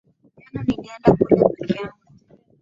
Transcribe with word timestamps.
Jana 0.43 0.59
nilienda 0.67 1.09
kule 1.19 1.35
peke 1.53 1.73
yangu 1.73 2.01